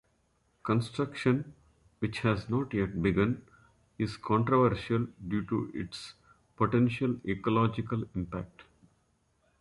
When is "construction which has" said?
0.63-2.49